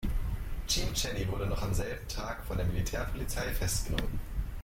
Cheam 0.67 0.95
Channy 0.95 1.27
wurde 1.27 1.45
noch 1.45 1.61
am 1.61 1.75
selben 1.75 2.07
Tag 2.07 2.43
von 2.47 2.57
der 2.57 2.65
Militärpolizei 2.65 3.53
festgenommen. 3.53 4.19